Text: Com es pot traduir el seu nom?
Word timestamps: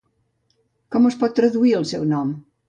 Com 0.95 1.05
es 1.09 1.17
pot 1.25 1.35
traduir 1.41 1.75
el 1.81 1.87
seu 1.93 2.09
nom? 2.15 2.35